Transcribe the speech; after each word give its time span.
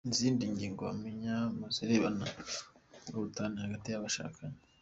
Izindi 0.11 0.43
ngingo 0.53 0.81
wamenya 0.89 1.35
mu 1.57 1.65
zirebana 1.75 2.27
n’ubutane 3.09 3.55
hagati 3.63 3.87
y’abashakanye:. 3.89 4.59